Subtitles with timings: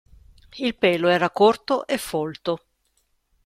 [0.57, 2.53] Il pelo era corto e folto.